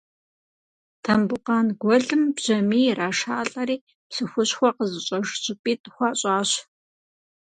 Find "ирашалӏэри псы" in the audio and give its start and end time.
2.91-4.23